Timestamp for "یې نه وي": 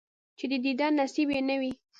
1.35-1.71